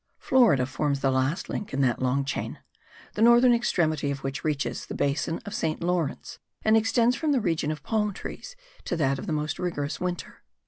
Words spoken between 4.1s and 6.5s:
which reaches the basin of St. Lawrence